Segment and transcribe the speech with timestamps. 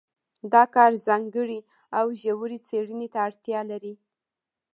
[0.53, 1.59] دا کار ځانګړې
[1.97, 3.93] او ژورې څېړنې ته اړتیا لري.